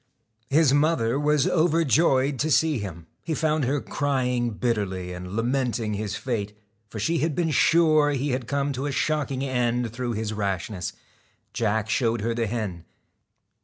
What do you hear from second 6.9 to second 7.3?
she